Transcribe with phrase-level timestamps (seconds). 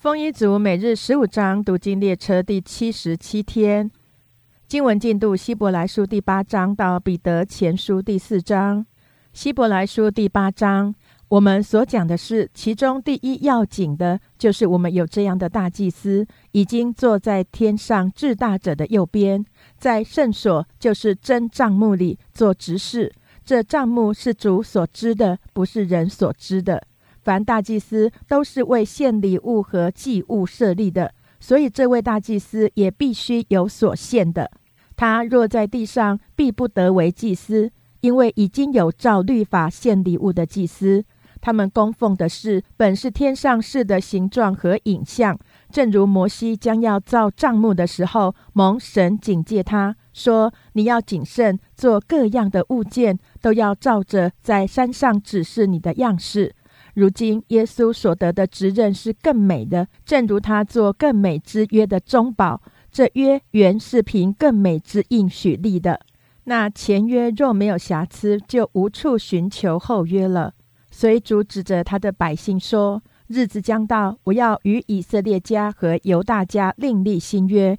[0.00, 3.90] 丰一族每日十五章读经列车第七十七天，
[4.66, 8.86] 经文进度：希伯来书第八章到彼得前书第四章。
[9.34, 10.94] 希伯来书第八章，
[11.28, 19.44] 我们所讲的是其中第一要紧的，就是我们有这样的大祭司，已经坐在天上至大者的右边，
[19.76, 23.12] 在圣所，就是真帐幕里做执事。
[23.44, 26.84] 这帐幕是主所知的，不是人所知的。
[27.22, 34.50] 凡大祭司都是为献礼物和祭物设立的，所以这位大祭司也必须有所献的。
[34.96, 37.70] 他若在地上，必不得为祭司，
[38.00, 41.04] 因为已经有照律法献礼物的祭司。
[41.42, 45.38] 他们供奉的是本是天上事的形状和影像，
[45.70, 56.54] 正如摩西将要造帐幕的时候，蒙神警戒他说：“你要谨慎，做各样的物件，都要照着在山上指示你的样式。”
[56.94, 62.60] 如今，耶稣所得的职任是更美的，正如他做更美之约的中保。
[62.90, 66.00] 这约原是凭更美之应许立的。
[66.44, 70.54] 那前约若没有瑕疵，就无处寻求后约了。
[70.90, 77.78] 所以主指着他的百姓说：“日子将到，我要与以色列家和犹大家另立新约，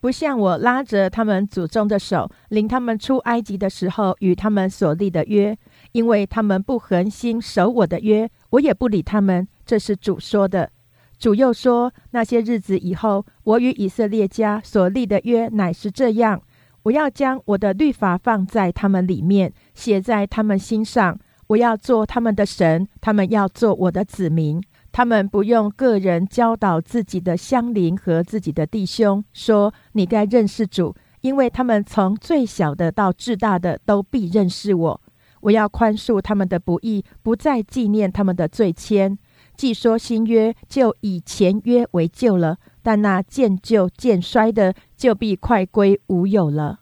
[0.00, 5.54] 不像我拉着他们祖宗的手，领他们出埃及的时候与他们所立的约。”
[5.92, 9.46] 因为他们不恒心守我的约，我也不理他们。
[9.64, 10.70] 这是主说的。
[11.18, 16.40] 主又说：那些日子以后，我与以色列家所立的约乃是这样：
[16.84, 21.18] 我要将我的律法放在他们里面，写在他们心上。
[21.48, 24.62] 我要做他们的神，他们要做我的子民。
[24.92, 35.00] 他们不用个人教导自己的乡邻和自己的弟兄，说你该认识主，因为他们从最小的到至大的都必认识我。
[35.40, 39.16] 我要宽恕他们的不义，不再纪念他们的罪愆。
[39.56, 46.80] 既说新约，就以前约为旧了；但那渐旧渐衰的，就必快归无有了。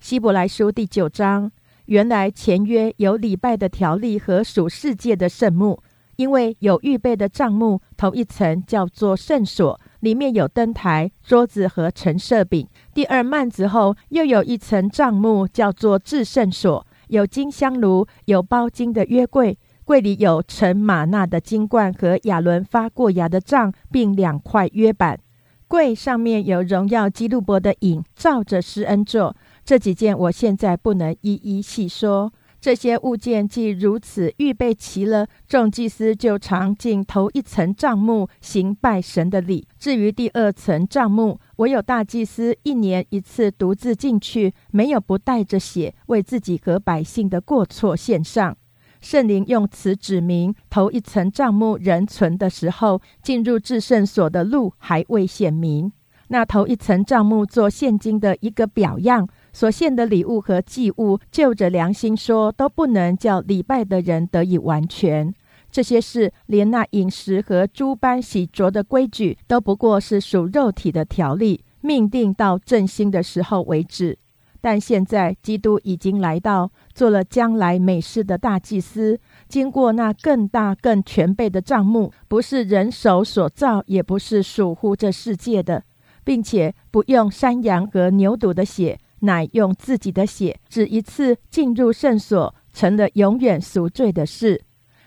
[0.00, 1.52] 希伯来书第九章，
[1.86, 5.80] 原来前约有礼拜的条例和属世界的圣幕，
[6.16, 16.86] 因为有预备的帐幕，头一层叫做圣所，里面有灯台、桌子和陈设饼；第二幔子后又有一层帐幕，叫做至圣所。
[17.08, 25.18] 有金香炉，有包金的约柜，柜里有盛玛纳的金罐和亚伦发过芽的杖，并两块约板。
[25.66, 29.34] 柜上面有荣耀基路伯的影，照着施恩座。
[29.64, 32.32] 这几件我现在不能一一细说。
[32.64, 39.68] 这些物件既如此预备齐了，众祭司就常进头一层帐幕行拜神的礼。
[39.78, 48.56] 至于第二层帐幕，唯有大祭司一年一次独自进去，没有不带着血为自己和百姓的过错献上。
[49.02, 55.92] 圣灵用此指明，头一层帐幕仍存的时候，进入至圣所的路还未显明。
[56.28, 59.28] 那头一层帐幕做现今的一个表样。
[59.54, 65.32] 所献的礼物和祭物，就着良心说，都不能叫礼拜的人得以完全。
[65.70, 74.18] 这些事，连那饮食和诸般洗濯的规矩，都不过是属肉体的条例，命定到振兴的时候为止。
[74.60, 85.84] 但现在，基督已经来到，做了将来美事的大祭司，经过那更大、更全备的账目，不是人手所造，也不是属乎这世界的，
[86.24, 88.98] 并且不用山羊和牛犊的血。
[89.24, 94.62] 乃用自己的血，只一次进入圣所，成了永远赎罪的事。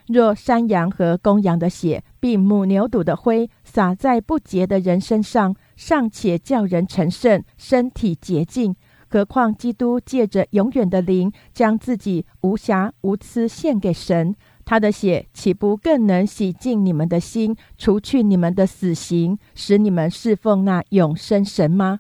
[0.08, 8.74] 若山羊和公羊的血，并母牛犊的灰，洒在不洁的人身上，尚且叫人成圣，身体洁净，
[9.10, 22.00] 何况基督借着永远的灵，将自己无瑕无疵献给神，他的血岂不更能洗净你们的心，除去你们的死刑，使你们侍奉那永生神吗？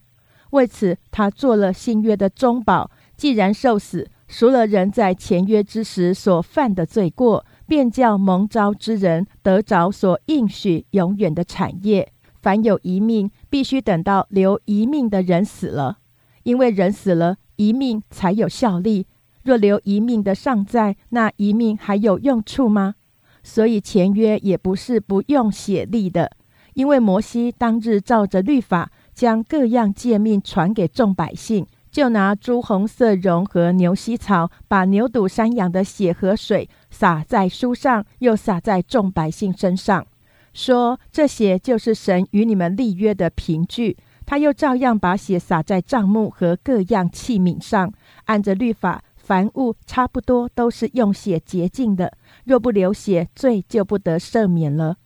[0.57, 2.91] 为此，他做了新约的中保。
[3.15, 12.11] 既然受死，赎了人在前约之时所犯的罪过，便叫蒙召之人得着所应许永远的产业。
[12.41, 15.97] 凡有一命，必须等到留一命的人死了，
[16.43, 19.07] 因为人死了，一命才有效力。
[19.43, 22.95] 若留一命的尚在，那一命还有用处吗？
[23.43, 26.31] 所以前约也不是不用血力的，
[26.73, 28.91] 因为摩西当日照着律法。
[29.17, 40.05] 将各样诫命传给众百姓，就拿朱红色绒和牛膝草，把牛肚、山羊的血和水洒在书上，又洒在众百姓身上，
[40.53, 47.91] 说：“这血就是神与你们立约的凭据。”他又照样把血洒在帐幕和各样器皿上，
[48.25, 52.13] 按着律法，凡物差不多都是用血洁净的。
[52.43, 54.97] 若不流血，罪就不得赦免了。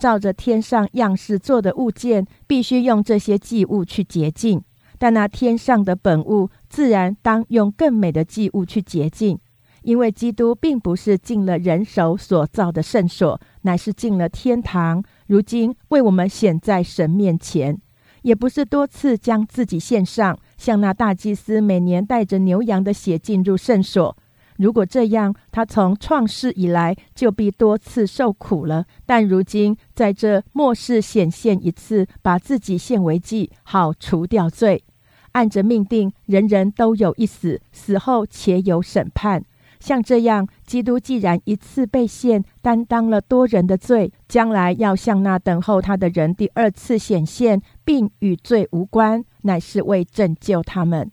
[0.00, 4.60] 照着天上样式做的物件，必须用这些祭物去洁净；
[4.98, 9.38] 但那天上的本物，自然当用更美的祭物去洁净。
[9.82, 17.74] 因为基督并不是进了人手所造的圣所，乃是进了天堂，如今为我们显在神面前；
[18.22, 24.16] 也不是多次将自己献上，像那大祭司每年带着牛羊的血进入圣所。
[24.60, 28.84] 如果这样，他从创世以来就必多次受苦了。
[29.06, 34.84] 但如今在这末世显现一次，把自己献为祭，好除掉罪。
[35.32, 39.42] 按着命定，人人都有一死，死后且有审判。
[39.78, 51.10] 像这样，基督既然一次被献，担当了多人的罪，将来要向那等候他的人第二次显现，并与罪无关，乃是为拯救他们。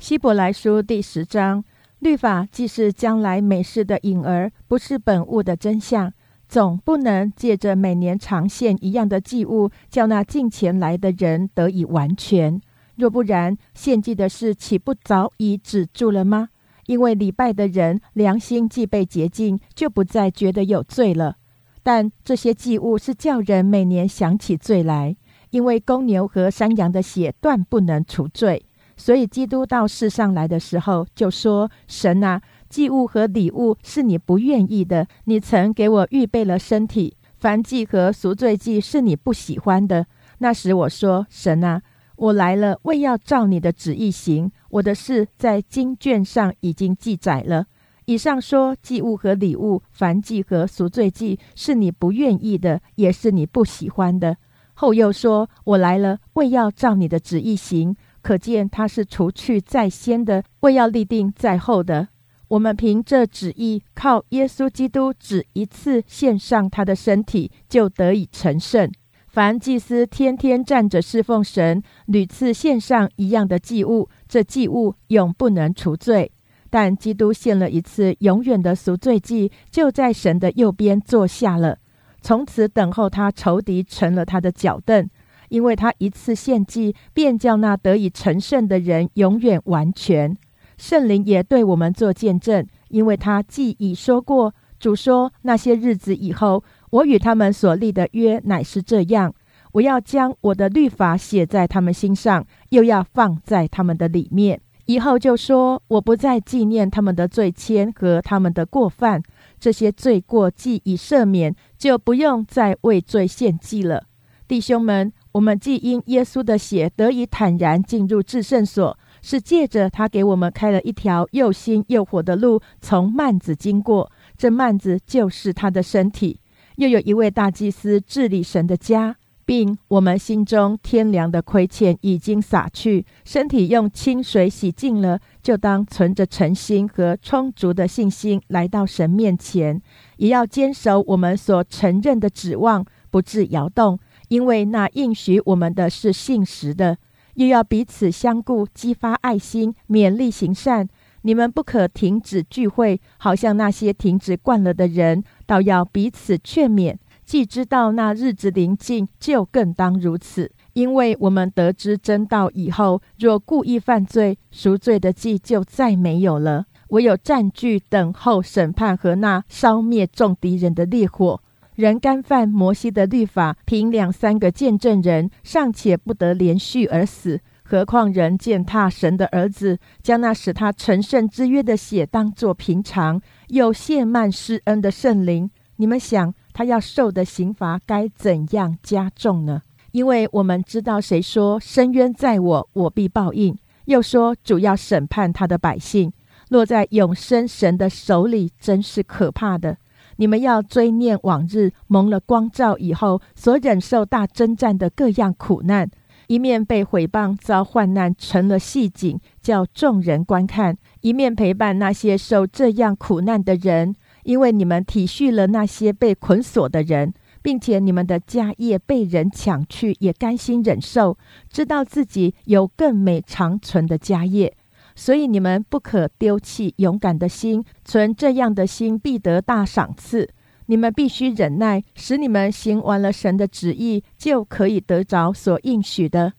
[0.00, 1.62] 希伯来书第十章。
[2.06, 6.12] 律法既是将来美事的影儿，不是本物的真相，
[6.48, 12.60] 总不能借着每年长线一样的祭物，叫那近前来的人得以完全。
[12.94, 16.50] 若不然，献祭的事岂不早已止住了吗？
[16.86, 21.38] 因为礼拜的人良心既被洁净，就不再觉得有罪了。
[21.82, 25.16] 但这些祭物是叫人每年想起罪来，
[25.50, 28.65] 因为公牛和山羊的血断不能除罪。
[28.96, 35.06] 所以，基督到世上来的时候，就说：“神啊，祭物和礼物是你不愿意的。
[35.24, 40.06] 你曾给我预备了身体，凡祭和赎罪祭是你不喜欢的。
[40.38, 41.82] 那时我说：神啊，
[42.16, 44.50] 我来了，为要照你的旨意行。
[44.70, 47.66] 我的事在经卷上已经记载了。
[48.06, 54.38] 以上说，祭物和礼物，凡祭和赎罪祭是你不愿意的，也是你不喜欢的。
[54.74, 57.94] 后又说：我来了，为要照你的旨意行。”
[58.26, 62.08] 可见他是除去在先的，为要立定在后的。
[62.48, 68.90] 我们凭这旨意，靠耶稣基督只一次献上他的身体，就得以成圣。
[69.28, 76.32] 凡祭司天天站着侍奉神，屡次献上一样的祭物，这祭物永不能除罪。
[76.68, 81.78] 但基督献了一次永远的赎罪祭，就在神的右边坐下了，
[82.22, 85.08] 从此等候他仇敌成了他的脚凳。
[85.48, 90.36] 因为他一次献祭，便叫那得以成圣的人永远完全。
[90.76, 99.34] 圣灵也对我们做见证，因为他既已说过，主说那些日子以后，我与他们所立的约乃是这样：
[99.72, 104.60] 我要将我的律法写在他们心上，又要放在他们的里面。
[104.84, 109.22] 以后就说，我不再纪念他们的罪愆和他们的过犯，
[109.58, 114.04] 这些罪过既已赦免，就不用再为罪献祭了。
[114.46, 115.10] 弟兄们。
[115.36, 124.10] 我们既因耶稣的血得以坦然进入至圣所，是借着他给我们开了一条又新又火的路，从幔子经过。
[124.38, 126.40] 这幔子就是他的身体。
[126.76, 139.82] 又有一位大祭司治理神的家，并我们心中天良的亏欠已经洒去，身体用清水洗净了，就当存着诚心和充足的信心来到神面前，
[140.16, 143.98] 也要坚守我们所承认的指望，不致摇动。
[144.28, 146.98] 因为那应许我们的是信实的，
[147.34, 150.88] 又要彼此相顾，激发爱心，勉励行善。
[151.22, 156.96] 你们不可停止聚会，好像那些停止惯了的人，倒要彼此劝勉。
[157.24, 160.52] 既知道那日子临近，就更当如此。
[160.74, 171.40] 因为我们得知真道以后，若故意犯罪，赎罪的祭就再没有了，唯有占据等候审判和那烧灭众敌人的烈火。
[171.76, 185.50] 人干犯摩西的律法，凭两三个见证人尚且不得连续而死，何况人践踏神的儿子，将那使他成圣之约的血当作平常，又亵慢施恩的圣灵？
[185.76, 189.60] 你们想，他要受的刑罚该怎样加重呢？
[189.92, 193.54] 因为我们知道，谁说深渊在我，我必报应；
[193.84, 196.10] 又说主要审判他的百姓，
[196.48, 199.76] 落在永生神的手里，真是可怕的。
[200.16, 205.90] 你们要追念往日蒙了光照以后所忍受大征战的各样苦难，
[206.26, 213.94] 一面被毁谤遭患难成了戏景，叫众人观看；一面陪伴那些受这样苦难的人，
[214.24, 221.16] 因为你们体恤了那些被捆锁的人，并且你们的家业被人抢去，也甘心忍受，
[221.48, 224.56] 知道自己有更美长存的家业。
[224.96, 230.28] 所以你们不可丢弃勇敢的心，存这样的心必得大赏赐。
[230.68, 236.32] 你们必须忍耐，使你们行完了神的旨意，就可以得着所应许的。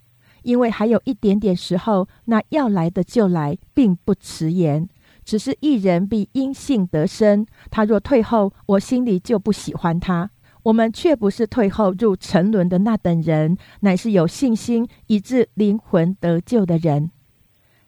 [0.43, 4.89] 因为还有一点点时候，那要来的就来，并不迟延。
[5.23, 10.31] 只是一人必因信得生，他若退后，我心里就不喜欢他。
[10.63, 17.11] 我们却不是退后入沉沦的那等人，乃是有信心以致灵魂得救的人。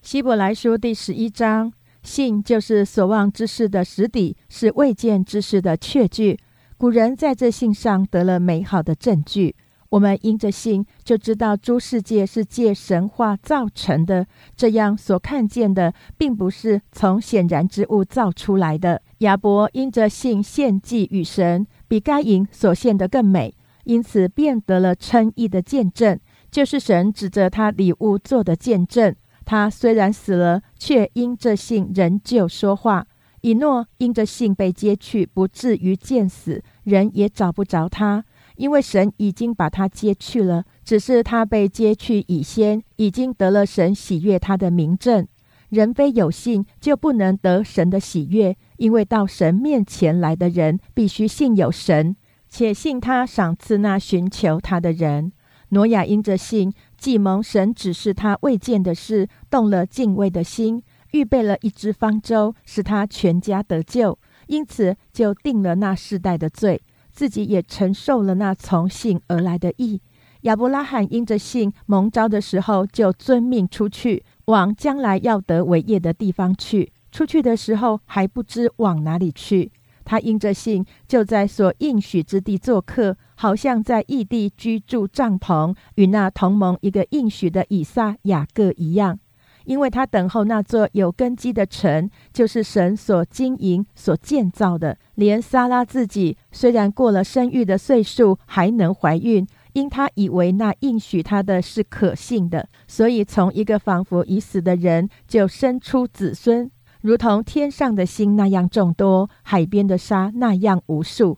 [0.01, 1.71] 希伯来书第十一章，
[2.03, 6.39] 信就是所望之事的实底，是未见之事的确据。
[6.77, 9.55] 古人在这信上得了美好的证据。
[9.89, 14.25] 我们因着信，就知道诸世界是借神话造成的。
[14.55, 19.01] 这样所看见的，并不是从显然之物造出来的。
[19.19, 23.53] 亚伯因着信献祭与神，比该隐所献的更美，
[23.83, 26.17] 因此便得了称义的见证，
[26.49, 29.13] 就是神指着他礼物做的见证。
[29.49, 33.07] 他虽然死了，却因着信仍旧说话。
[33.41, 38.23] 以诺因着信被接去，不至于见死，人也找不着他。
[38.57, 45.27] 因为神已经把他接去了，只是他被接去以先，已经得了神喜悦他的名证。
[45.69, 52.15] 人非有信，就不能得神的喜悦，因为到神面前来的人，必须信有神，
[52.47, 55.31] 且信他赏赐那寻求他的人。
[55.71, 66.81] 挪亚因着信，既蒙神指示他未见的事，动了敬畏的心，预备了一只方舟，使他全家得救，因此就定了那世代的罪。
[67.11, 70.01] 自己也承受了那从信而来的义。
[70.41, 76.93] 亚伯拉罕因着信蒙召的时候，就遵命出去，往将来要得伟业的地方去。
[77.11, 79.71] 出去的时候还不知往哪里去。
[80.05, 89.17] 他因着信，就在所应许之地做客，好像在异地居住帐篷，与那同盟一个应许的以撒、雅各一样。
[89.63, 94.97] 因为他等候那座有根基的城，就是神所经营、所建造的。
[95.15, 106.69] 连撒拉自己虽然过了生育的岁数，还能怀孕，因他以为那应许他的是可信的，所以从一个仿佛已死的人就生出子孙，
[106.99, 111.37] 如同天上的星那样众多，海边的沙那样无数。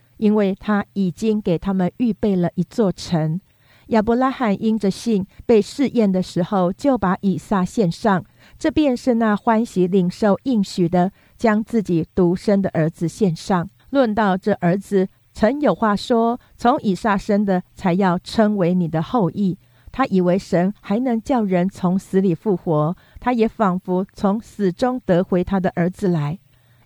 [0.21, 3.41] 因为他已经给他们预备了一座城。
[3.87, 8.23] 亚伯拉罕因着信被试验的时候，就把以撒献上。
[8.59, 13.67] 这便是那欢喜领受应许的，将自己独生的儿子献上。
[13.89, 19.57] 论到这儿子，曾有话说：“从以撒生的，才要称为你的后裔。”
[19.91, 26.37] 他以为神还能叫人从死里复活，他也仿佛从死中得回他的儿子来。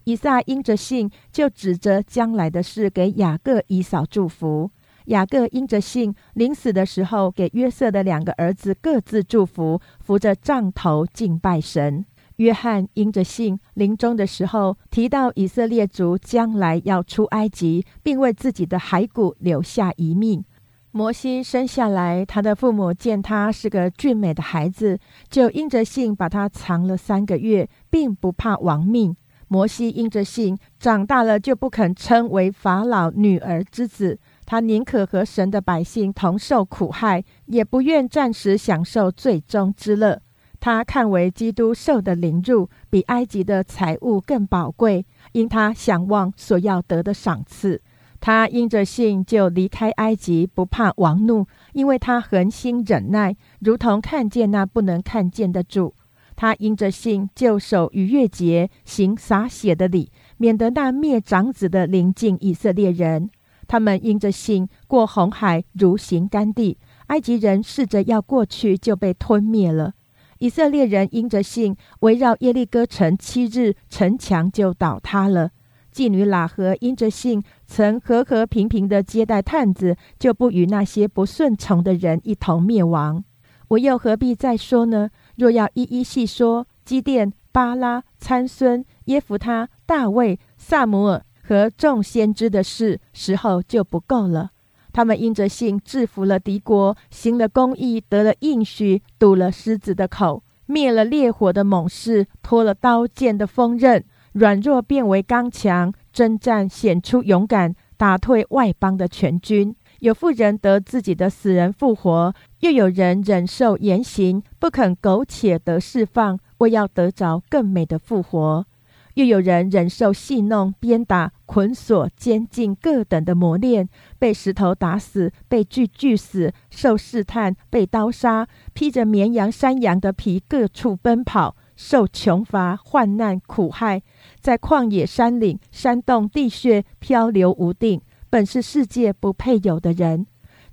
[0.05, 4.71] 以撒因着信，就指着将来的事给雅各、以扫祝福。
[5.05, 12.03] 雅各因着信，临死的时候给约瑟的两个儿子各自祝福，扶着杖头敬拜神。
[12.38, 20.43] 约翰因着信，临终的时候提到以色列族将来要出埃及，并为自己的骸骨留下遗命。
[20.91, 24.97] 摩西生下来，他的父母见他是个俊美的孩子，
[25.29, 29.15] 就因着信把他藏了三个月，并不怕亡命。
[29.47, 34.19] 摩西因着信长大了，就不肯称为法老女儿之子。
[34.45, 40.21] 他宁可和神的百姓同受苦害，也不愿暂时享受最终之乐。
[40.59, 47.81] 他看为基督受的凌辱，比埃及的财物更宝贵，因他想望所要得的赏赐。
[48.19, 55.93] 他因着信就离开埃及，不怕王怒，因为他恒心忍耐，如同看见那不能看见的主。
[56.35, 63.29] 他因着信就守逾越节，行洒血的礼，免得那灭长子的临近以色列人。
[63.67, 66.77] 他们因着信过红海，如行干地。
[67.07, 69.93] 埃及人试着要过去，就被吞灭了。
[70.39, 75.51] 以色列人因着信围绕耶利哥城七日，城墙就倒塌了。
[75.93, 83.23] 妓女喇合因着信曾和和平平的接待探子，就不与那些不顺从的人一同灭亡。
[83.69, 85.09] 我又何必再说呢？
[85.35, 91.23] 若要一一细说，基甸、巴拉、参孙、耶弗他、大卫、萨姆尔。
[91.47, 94.49] 和众先知的事，时候就不够了。
[94.91, 109.75] 他们因着信制服了敌国，行了公义，得了应许，堵了狮子的口，灭了烈火的猛士，脱了刀剑的锋刃，软弱变为刚强，征战显出勇敢，打退外邦的全军。
[109.99, 112.33] 有妇人得自己的死人复活，
[112.65, 118.65] 又有人忍受严刑，不肯苟且得释放，为要得着更美的复活。
[119.13, 134.01] 又有人忍受戏弄、鞭打、捆锁、监禁各等的磨练，被石头打死，被锯锯死，受试探，被刀杀，披着绵羊、山羊的皮，各处奔跑，受穷乏、患难、苦害，
[134.41, 140.25] 在旷野、山岭、山洞、地穴漂流无定，本是世界不配有的人。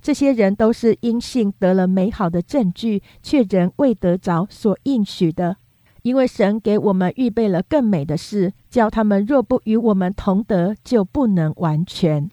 [0.03, 5.55] 这些人都是因信得了美好的证据，却仍未得着所应许的。
[6.01, 12.29] 因为神给我们预备了更美的事，叫他们若不与我们同得，就不能完全。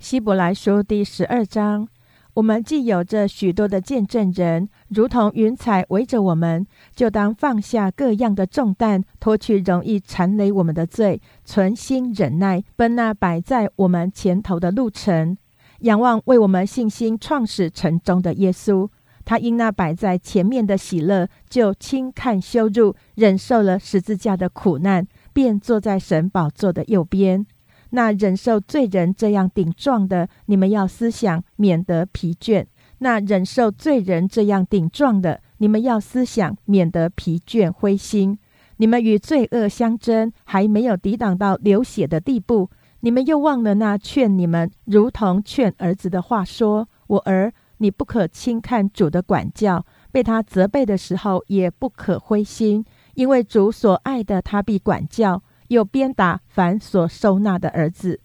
[0.00, 1.86] 希伯来书第十二章，
[2.34, 6.66] 我们既有着许多的见证人，如同云彩围着我们，
[6.96, 15.36] 就当放下各样的重担，脱去容易缠累我们的罪，存心忍耐，奔那摆在我们前头的路程，
[15.80, 18.88] 仰望为我们信心创始成终的耶稣。
[19.24, 27.46] 他因那摆在前面的喜乐，就轻看羞辱，忍受了十字架的苦难，便坐在神宝座的右边。
[27.90, 32.64] 那忍受罪人这样顶撞的，你们要思想，免得疲倦；
[32.98, 38.38] 那忍受罪人这样顶撞的，你们要思想，免得疲倦灰心。
[38.78, 47.52] 你们与罪恶相争，还没有抵挡到流血的地步，你们又忘了那劝你们如同劝儿子的话，说：“我儿。”
[47.82, 58.20] 你不可轻看主的管教，被他责备的时候也不可灰心，因为主所爱的，他必管教，又鞭打凡所收纳的儿子。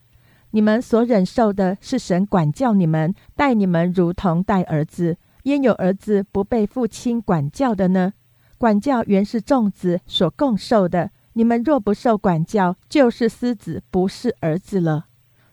[0.51, 5.15] 你们所忍受的是神管教你们，待你们如同待儿子。
[5.44, 8.12] 焉有儿子不被父亲管教的呢？
[8.58, 11.12] 管教原是众子所共受的。
[11.38, 15.08] 你们若不受管教，就是私子，不是儿子了。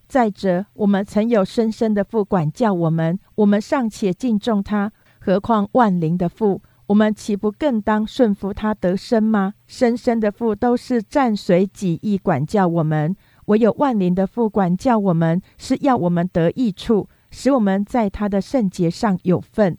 [0.07, 6.63] 再者，我们曾有深深的父管教我们，我们尚且敬重他，何况万灵的父？
[6.87, 9.55] 我们岂不更当顺服他得生吗？
[9.67, 19.77] 深深的父都是暂随己意管教我们，唯有万灵的父管教我们，是要我们得益处，使我们在他的圣洁上有份。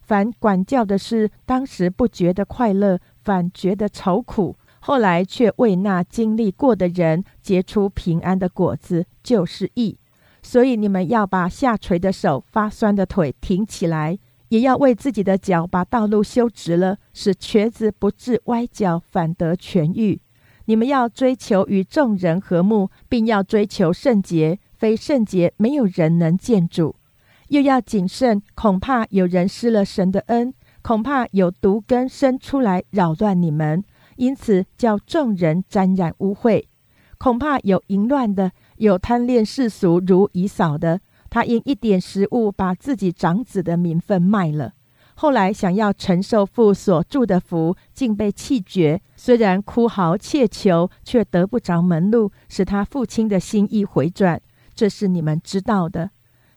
[0.00, 4.56] 凡管教的事，当时不觉得快乐，反觉得愁苦。
[4.86, 9.96] 后来却为那经历过的人结出平安的果子，就是义。
[10.42, 14.18] 所以你们要把下垂的手、发酸的腿挺起来，
[14.50, 20.20] 也要为自己的脚把道路修直了，使瘸子不致歪脚，反得痊愈。
[20.66, 26.96] 你们要追求与众人和睦，并要追求圣洁，非圣洁没有人能见主。
[27.48, 33.82] 又要谨慎，恐怕有人失了神的恩，恐怕有毒根生出来扰乱你们。
[34.16, 36.64] 因此，叫众人沾染污秽，
[37.18, 41.00] 恐怕有淫乱的，有贪恋世俗如以扫的。
[41.30, 44.74] 他因一点食物，把自己长子的名分卖了。
[45.16, 49.00] 后来想要承受父所祝的福，竟被弃绝。
[49.16, 54.40] 虽然哭嚎切求，却得不着门路，使他父亲的心意回转。
[54.74, 56.10] 这是你们知道的。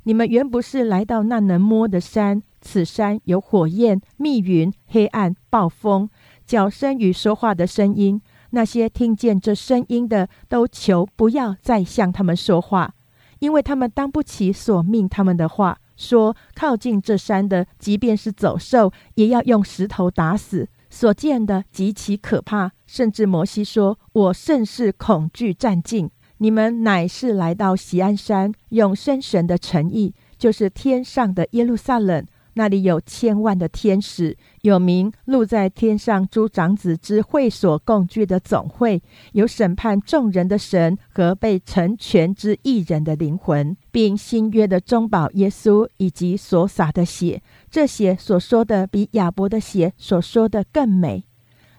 [0.03, 6.09] 你们原不是来到那能摸的山，此山有火焰、密云、黑暗、暴风。
[6.47, 12.93] 脚声与说话的声音，那些听见这声音的，都求不要再向他们说话，
[13.39, 15.77] 因为他们当不起所命他们的话。
[15.97, 20.69] 说靠近这山的，即便是走兽，也要用石头打死。
[20.89, 32.23] 所见的极其可怕，甚至摩西说：“我甚是恐惧战境。”你们乃是来到锡安山，用生神的诚意，就是天上的耶路撒冷。
[32.57, 38.99] 那里有千万的天使，有名录在天上诸长子之会所共聚的总会，
[39.33, 47.43] 有审判众人的神和被成全之一人的灵魂，并新约的中保耶稣以及所洒的血。
[47.69, 51.23] 这血所说的比亚伯的血所说的更美。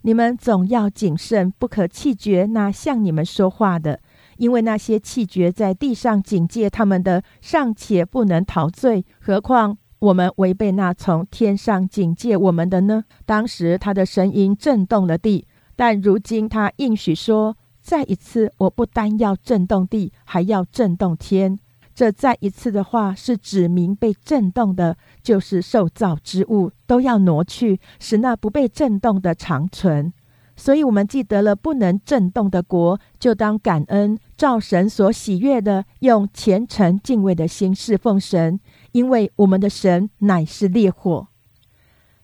[0.03, 3.99] 你们总要谨慎，不可气绝那向你们说话的，
[4.37, 9.77] 因为那些气绝在地上警戒他们的，尚且不能陶醉，何况？
[10.01, 13.05] 我们违背那从天上警戒我们的呢？
[13.27, 21.59] 当时他的声音震动了地，但如今他应许说：“再一次，我不单要震动地，还要震动天。”
[21.95, 30.13] 这再一次的话是指明被震动的，就是受造之物都要挪去，使那不被震动的长存。
[30.55, 38.59] 所以，我们记得了不能震动的国，就当感恩，照神所喜悦的，用虔诚敬畏的心侍奉神。
[38.99, 41.29] 因为我们的神乃是烈火。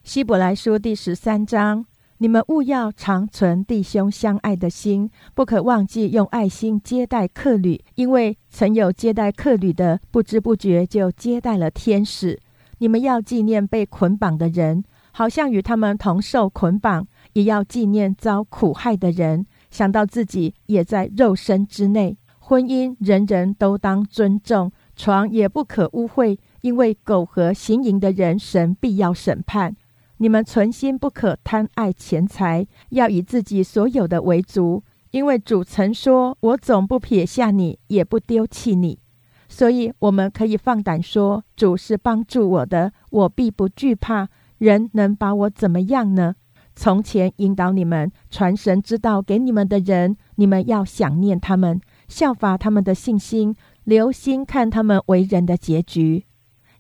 [0.03, 1.87] 希伯来书第十三章，
[2.19, 12.41] 你们务要长存弟兄相爱的心，不可忘记用爱心接待客旅，因为曾有接待客旅的，不知不觉就接待了天使。
[12.79, 14.83] 你们要纪念被捆绑的人，
[15.13, 19.47] 好像与他们同受捆绑；也要纪念遭苦害的人。
[19.71, 22.19] 想到自己也在肉身之内。
[22.47, 29.77] 婚姻人人都当尊重，床也不可污秽，因为苟合行淫的人，神必要审判。
[30.17, 38.99] 你们存心不可贪爱钱财，要以自己所有的为足，因为主曾说：“我总不撇下你，也不丢弃你。”
[39.47, 44.31] 所以我们可以放胆说：“主是帮助我的，我必不惧怕。
[44.57, 46.35] 人能把我怎么样呢？”
[46.75, 51.79] 从前引导你们传神之道给你们的人，你们要想念他们。
[52.09, 56.25] 效法他们的信心，留心看他们为人的结局。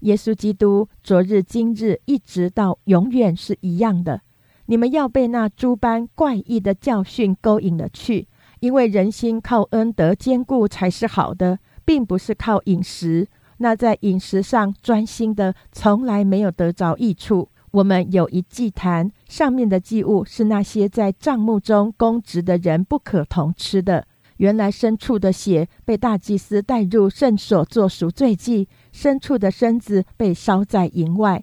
[0.00, 4.20] 耶稣基督昨日、今日，一直到永远是一样的。
[4.66, 8.28] 你们要被那诸般怪异的教训勾引了去，
[8.60, 13.28] 因为人心靠恩德坚固才是好的，并不是靠饮食。
[13.58, 17.48] 那在饮食上专心的，从来没有得着益处。
[17.70, 24.06] 我们有一祭坛，上面的祭物是那些在帐幕中供职的人不可同吃的。
[24.38, 31.42] 原来牲畜的血被大祭司带入圣所做赎罪祭，牲畜的身子被烧在营外，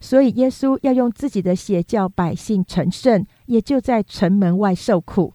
[0.00, 5.34] 所以耶稣要用自己的血叫百姓成圣，也就在城门外受苦。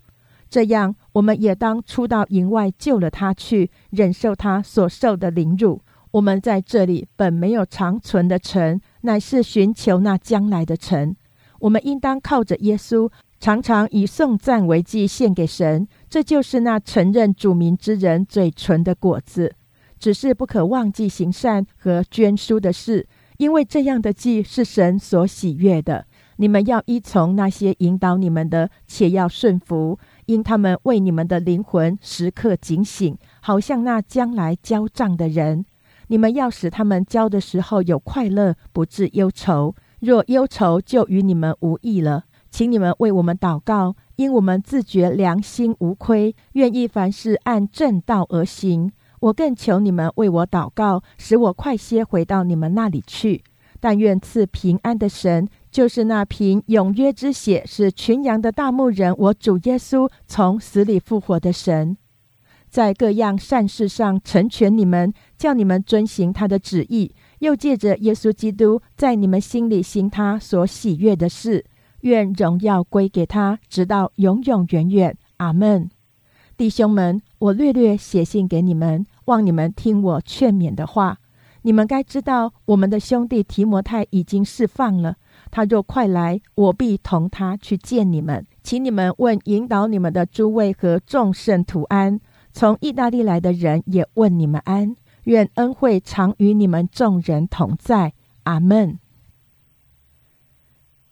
[0.49, 5.81] 这样，我们也当出到营外救了他去，忍受他所受的凌辱。
[6.11, 11.13] 我们在这里本没有长存的城，乃是寻求那将来的城。
[11.59, 13.11] 我们应当靠着耶稣。
[13.39, 19.53] 常常以颂赞为祭献给神，这就是那承认主名之人嘴唇的果子。
[19.99, 23.07] 只是不可忘记行善和捐书的事，
[23.37, 26.05] 因为这样的祭是神所喜悦的。
[26.37, 35.65] 你们要依从那些引导你们的，且要顺服，因他们为你们的灵魂时刻警醒，好像那将来交账的人。
[36.09, 39.73] 你们要使他们交的时候有快乐，不致忧愁。
[39.99, 42.25] 若忧愁，就与你们无益了。
[42.51, 48.91] 请你们为我们祷告，因我们自觉良心无亏，愿意凡事按正道而行。
[49.19, 53.43] 我更求你们为我祷告，使我快些回到你们那里去。
[53.79, 61.95] 但愿赐平安的神，就是那凭永约之血使群羊的大牧人，我主耶稣从死里复活的神，
[62.69, 71.65] 在各样善事上成全你们，叫你们遵行他的旨意，又借着耶稣基督在你们心里行他所喜悦的事。
[72.01, 75.15] 愿荣耀归给他，直到永永远远。
[75.37, 75.89] 阿门。
[76.55, 81.19] 弟兄们，我略略写信给你们，望你们听我劝勉的话。
[81.63, 85.17] 你们该知道，我们的兄弟提摩太已经释放了。
[85.51, 88.45] 他若快来，我必同他去见你们。
[88.63, 92.19] 请你们问引导你们的诸位和众圣徒安。
[92.53, 94.95] 从意大利来的人也问你们安。
[95.25, 98.13] 愿恩惠常与你们众人同在。
[98.43, 98.97] 阿门。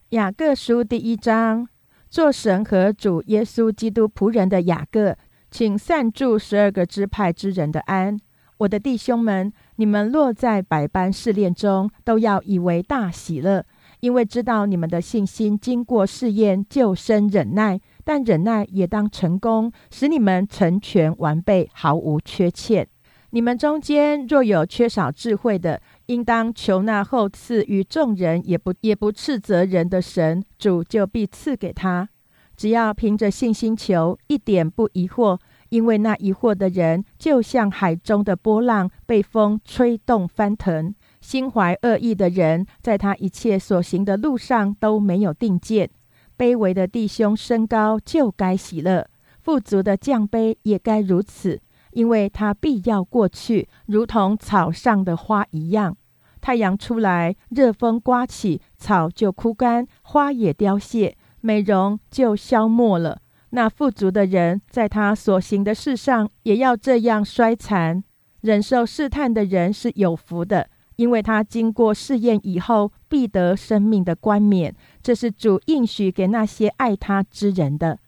[0.10, 1.68] 雅各书第一章，
[2.10, 5.18] 做神和主耶稣基督仆人的雅各，
[5.58, 8.20] 请善助十二个支派之人的安。
[8.58, 13.66] 我的弟兄们，你们落在百般试炼中，都要以为大喜乐，
[14.02, 17.80] 因为知道你们的信心经过试验，就生忍耐。
[18.04, 22.86] 但忍耐也当成功，使你们成全完备，毫无缺欠。
[23.30, 32.10] 你们中间若有缺少智慧的，应当求那后赐与众人也不也不斥责人的神，主就必赐给他。
[32.56, 35.38] 只要凭着信心求，一点不疑惑，
[35.70, 40.94] 因为那疑惑的人，就像海中的波浪，被风吹动翻腾。
[41.22, 45.90] 心怀恶意的人，在他一切所行的路上都没有定见。
[46.38, 49.06] 卑微的弟兄升高，就该喜乐；
[49.42, 51.62] 富足的降卑，也该如此。
[51.92, 55.96] 因为它必要过去，如同草上的花一样。
[56.42, 63.22] 太阳出来，热风刮起，草就枯干，花也凋谢，美容就消没了。
[63.52, 68.04] 那富足的人，在他所行的事上，也要这样衰残。
[68.42, 74.76] 忍受试探的人是有福的，因为他经过试验以后，必得生命的冠冕。
[75.04, 78.00] 这是主应许给那些爱他之人的。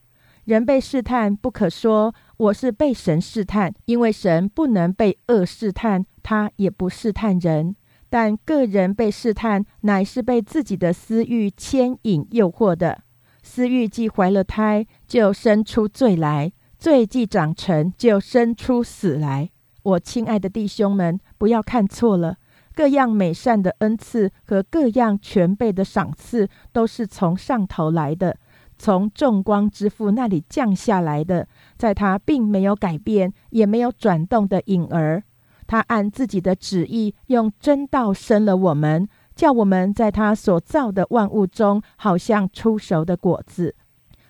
[0.45, 2.15] 人被试探，不可说。
[2.37, 7.75] 我是被神试探，因为神不能被恶试探，他也不试探人。
[8.09, 13.03] 但个人被试探，乃是被自己的私欲牵引诱惑的。
[13.57, 19.49] 私欲既怀了胎，就生出罪来；罪既长成，就生出死来。
[19.81, 22.37] 我亲爱的弟兄们，不要看错了。
[22.75, 28.37] 各样美善的恩赐和各样全备的赏赐，都是从上头来的。
[28.77, 35.23] 从众光之父那里降下来的，在他并没有改变，也没有转动的影儿。
[35.65, 43.75] 他按自己的旨意，用真道生了我们，叫我们在他所造的万物中，好像出熟的果子。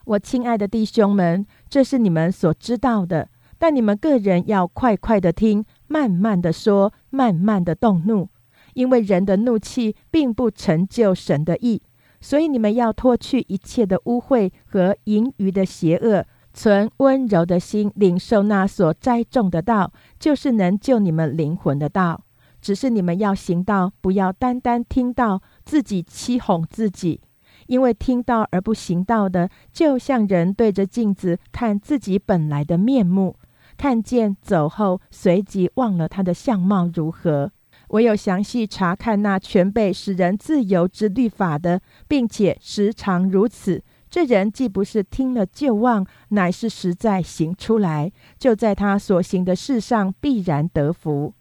[0.03, 8.27] 我亲爱的弟兄们，这是你们所知道的，但你们个人要快快的听，慢慢的说，慢慢的动怒，
[8.73, 11.81] 因为人的怒气并不成就神的意。
[12.19, 22.23] 所以你们要脱去一切的污秽和盈余的邪恶，存温柔的心，领受那所栽种的道，就是能救你们灵魂的道。
[22.61, 27.21] 只是你们要行道，不要单单听到，自己欺哄自己。
[27.67, 33.35] 因为听到而不行道的，就像人对着镜子看自己本来的面目，
[33.75, 37.51] 看见走后，随即忘了他的相貌如何。
[37.89, 51.33] 唯有详细查看那全被使人自由之律法的，并且时常如此，这人既不是听了就忘，乃是实在行出来，就在他所行的事上必然得福。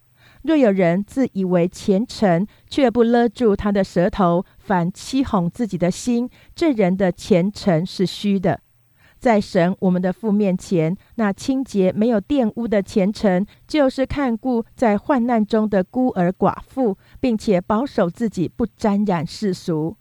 [0.47, 8.61] 若有人自以为虔诚，却不勒住他的舌头，反欺哄自己的心，这人的虔诚是虚的。
[9.19, 19.97] 在神我们的父面前，那清洁没有玷污的虔诚，就是看顾在患难中的孤儿寡妇，并且保守自己不沾染世俗。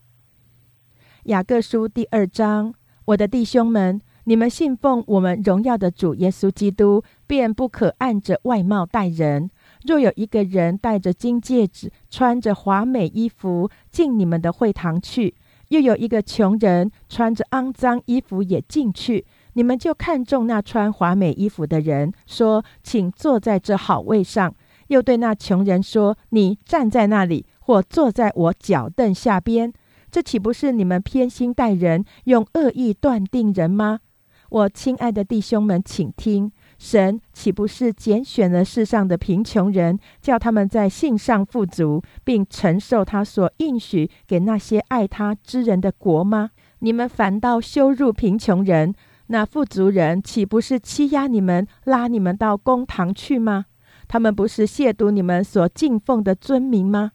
[1.25, 2.73] 雅各书第二章，
[3.07, 9.51] 我的弟兄们，你们信奉我们荣耀的主耶稣基督，便不可按着外貌待人。
[9.87, 15.35] 若有一个人戴着金戒指，穿着华美衣服进你们的会堂去，
[15.69, 24.53] 又有一个穷人穿着肮脏衣服也进去，你们就看中那穿华美衣服的人，说：“请坐在这好位上。”
[24.89, 29.73] 又对那穷人说：“你站在那里，或坐在我脚凳下边。”
[30.11, 34.01] 这岂不是你们偏心待人，用恶意断定人吗？
[34.49, 36.53] 我亲爱的弟兄们，请听。
[36.79, 46.51] 神岂不是拣选了世上的贫穷人，叫他们在信上富足，并承受他所应许给那些爱他之人的国吗？
[46.81, 48.95] 你们反倒羞辱贫穷人，
[49.29, 53.65] 那富足人岂不是欺压你们，拉你们到公堂去吗？
[54.07, 57.13] 他们不是亵渎你们所敬奉的尊名吗？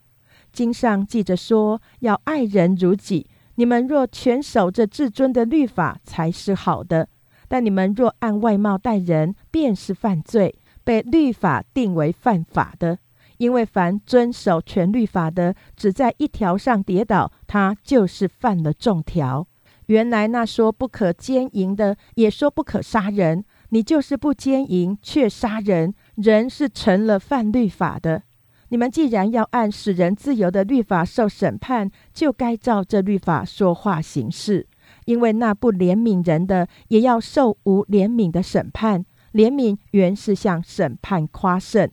[0.52, 3.28] 经上记着说，要爱人如己。
[3.56, 7.08] 你们若全守着至尊的律法，才是好的。
[7.52, 13.00] 但你们若按外貌待人，便是犯罪，被律法定为犯法的。
[13.40, 19.46] 因为凡遵守全律法的，只在一条上跌倒，他就是犯了众条。
[19.88, 28.24] 原来那说不可奸淫的，也说不可杀人，你就是不奸淫却杀人，人是成了犯律法的。
[28.70, 34.68] 你们既然要按使人自由的律法受审判，就该照这律法说话行事。
[35.06, 39.06] 因为那不怜悯人的，也要受无怜悯的审判。
[39.34, 41.90] 怜悯原是向审判夸胜。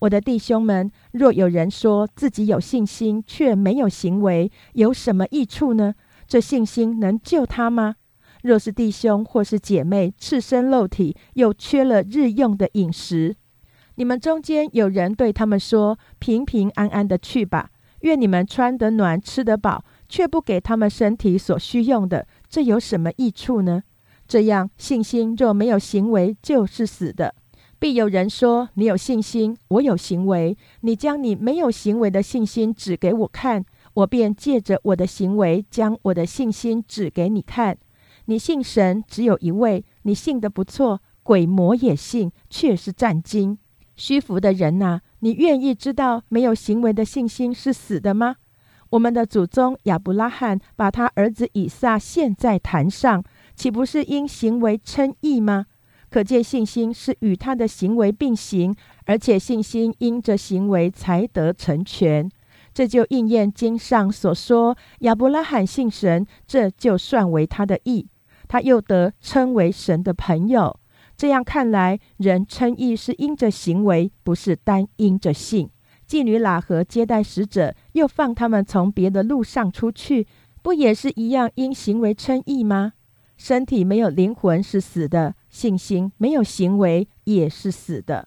[0.00, 5.94] 我的弟兄们，若有人说自己有信心，却没有行为，有什么益处呢？
[6.26, 7.96] 这信心能救他吗？
[8.42, 13.36] 若是弟兄或是姐妹赤身露体，又缺了日用的饮食，
[13.96, 17.68] 你们中间有人对他们说：“平平安安的去吧，
[18.00, 23.84] 愿你们穿得暖，吃得饱。”却不给他们身体所需用的，这有什么益处呢？
[24.26, 27.34] 这样信心若没有行为，就是死的。
[27.78, 30.58] 必有人说：“你有信心，我有行为。
[30.80, 37.78] 你将你没有行为的信心指给我看，我便借着我的行为将我的信心指给你看。
[38.26, 43.56] 你信神只有一位，你信的不错，鬼魔也信，却是战惊。
[43.96, 48.36] 虚浮的人呐，你愿意知道没有行为的信心是死的吗？”
[48.90, 53.22] 我们的祖宗亚伯拉罕把他儿子以撒献在坛上，
[53.54, 55.66] 岂不是因行为称义吗？
[56.10, 58.74] 可见信心是与他的行为并行，
[59.06, 62.28] 而且信心因着行为才得成全。
[62.74, 68.08] 这就应验经上所说：亚伯拉罕信神，这就算为他的义。
[68.48, 70.80] 他又得称为神的朋友。
[71.16, 75.70] 这样看来，人称义是因着行为，不是单因着信。
[76.10, 80.26] 妓女喇合接待使者，又放他们从别的路上出去，
[80.60, 82.94] 不也是一样因行为称义吗？
[83.36, 88.26] 身体没有灵魂是死的，信心没有行为也是死的。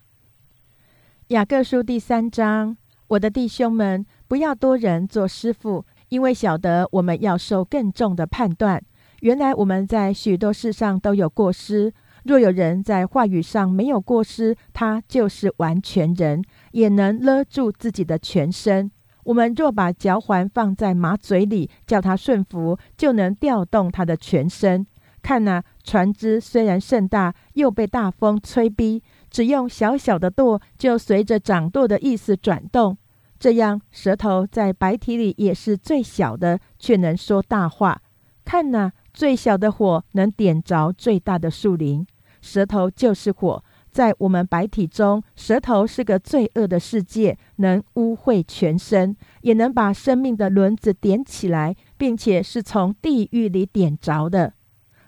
[1.28, 2.78] 雅各书第三章，
[3.10, 8.82] 我的弟兄们，不要多人做师傅，因为晓得我们要受更重的判断。
[9.20, 11.94] 原来我们在许多事上都有过失。
[12.24, 18.90] 若有人在话语上没有过失，他就是完全人，也能勒住自己的全身。
[19.26, 24.86] 我们若把脚环放在马嘴里，叫它顺服，就能调动它的全身。
[25.22, 32.98] 看呐，船只虽然甚大，又被大风吹逼，只用小小的舵，就随着掌舵的意思转动。
[33.38, 38.02] 这样，舌头在白体里也是最小的，却能说大话。
[38.46, 38.94] 看呐。
[39.14, 42.04] 最小的火能点着最大的树林。
[42.44, 54.54] 舌头就是火，在我们白体中，舌头是个罪恶的世界，能污秽全身，也能把生命的轮子点起来，并且是从地狱里点着的。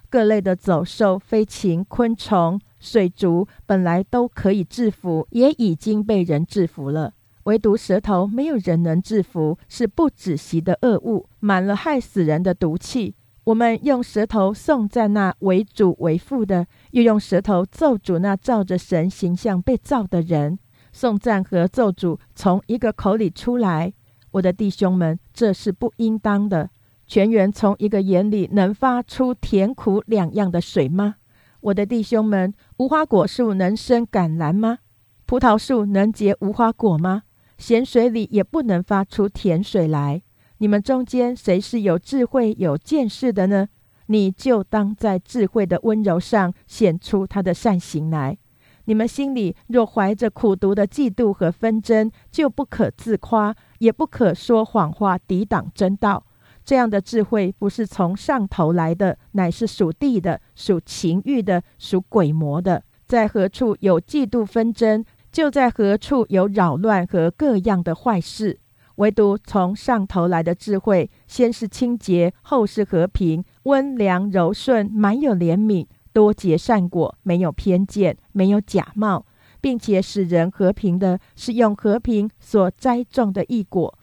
[0.08, 7.12] 各类的走兽、飞禽、昆虫、水族，本来都可以制服，也已经被人制服了。
[7.44, 13.14] 唯独舌头，没有人能制服，是不止息的恶物，满了害死人的毒气。
[13.46, 20.58] 我们用舌头颂赞那为主为父的，又用舌头咒诅那照着神形象被造的人。
[20.92, 23.92] 颂赞和咒诅从一个口里出来，
[24.32, 26.70] 我的弟兄们，这是不应当的。
[27.06, 31.14] 泉源从一个眼里能发出甜苦两样的水吗？
[31.60, 34.78] 我的弟兄们，无花果树能生橄榄吗？
[35.24, 37.22] 葡萄树能结无花果吗？
[37.58, 40.22] 咸水里也不能发出甜水来。
[40.58, 43.68] 你们中间谁是有智慧、有见识的呢？
[44.06, 48.38] 你就当在智慧的温柔上显出他的善行来。
[48.84, 56.24] 你们心里若怀着苦毒的嫉妒和纷争，就不可自夸，也不可说谎话抵挡真道。
[56.64, 62.82] 这样的智慧不是从上头来的，乃是属地的、属情欲的、属鬼魔的。
[63.06, 65.04] 在何处有嫉妒纷争？
[65.30, 68.58] 就在何处有扰乱和各样的坏事，
[68.96, 79.24] 唯独从上头来的智慧，先是清洁，后是和平，温良柔顺，满有怜悯，多结善果，没有偏见，没有假冒，
[79.60, 83.98] 并且使人和平的，是用和平所栽种的异果。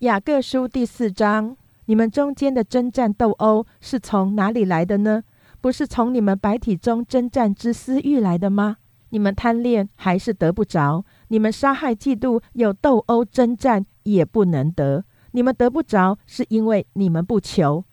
[0.00, 5.22] 雅各书第四章，你们中间的征战斗殴是从哪里来的呢？
[5.60, 8.76] 不是从你们白体中征战之私欲来的吗？
[9.10, 15.04] 你们贪恋还是得不着；你们杀害、嫉妒、有斗殴、征战，也不能得。
[15.32, 17.84] 你们得不着，是因为你们不求；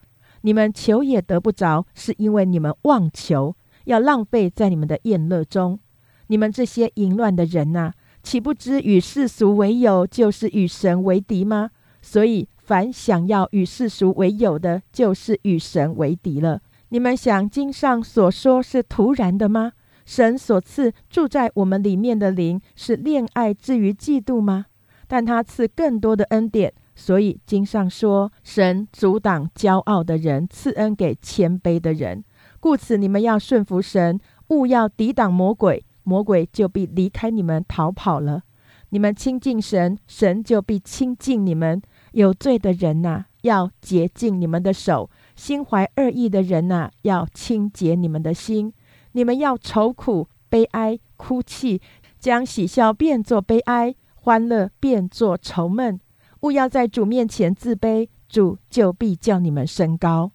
[0.42, 5.78] 你们求也得不着，是因为你们妄求，要浪费在你们的宴乐中。
[6.28, 11.70] 你们这些淫乱的人呐，岂不知与世俗为友，就是与神为敌吗？
[12.02, 16.60] 所以，凡想要与世俗为友的，就是与神为敌了。
[16.88, 19.72] 你们想经上所说是突然的吗？
[20.04, 24.66] 神所赐住在我们里面的灵是恋爱至于嫉妒吗？
[25.06, 32.24] 但他赐更多的恩典，所以经上说：神阻挡骄傲的人，赐恩给谦卑的人。
[32.60, 38.42] 故此，你们要顺服神，勿要抵挡魔鬼，魔鬼就必离开你们逃跑了。
[38.90, 41.82] 你们亲近神，神就必亲近你们。
[42.12, 48.72] 有罪的人呐，要洁净你们的手；心怀恶意的人呐，要清洁你们的心。
[49.12, 51.80] 你们要愁苦、悲哀、哭泣，
[52.18, 53.94] 将喜笑变作悲哀，
[54.26, 56.00] 欢乐变作愁闷。
[56.40, 60.32] 勿要在主面前自卑，主就必叫你们升高。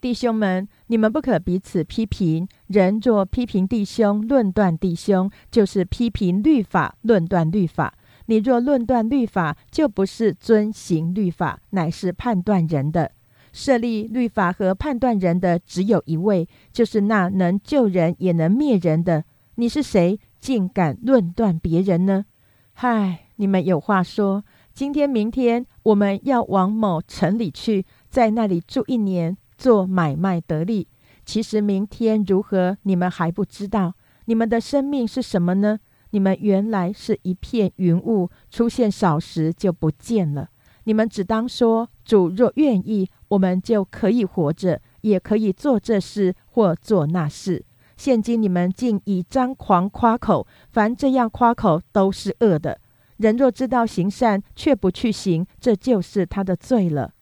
[0.00, 2.46] 弟兄们，你们不可彼此批评。
[2.68, 7.92] 人若批评弟兄、论断弟兄，就是批评律法、论断律法。
[8.26, 13.10] 你若论断律法，就不是遵行律法，乃是判断人的。
[13.52, 19.24] 设立律法和判断人的只有一位，就是那能救人也能灭人的。
[19.56, 22.26] 你是谁，竟敢论断别人呢？
[22.74, 24.44] 嗨，你们有话说。
[24.72, 30.86] 今天、明天我们要往某城里去，在那里住一年，做买卖得利。
[31.26, 33.94] 其实明天如何，你们还不知道。
[34.26, 35.80] 你们的生命是什么呢？
[36.10, 40.48] 你们原来是一片云雾，出现少时就不见了。
[40.84, 43.10] 你们只当说：主若愿意。
[43.30, 47.64] 我们就可以活着，也可以做这事或做那事。
[47.96, 52.78] 现今你们竟以张狂夸口，凡这样夸口都是恶的。
[53.22, 57.12] 人若知道行善，却不去行，这就是他的罪了。